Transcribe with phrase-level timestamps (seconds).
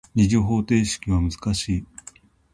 [0.15, 1.85] 二次方程式は難しい。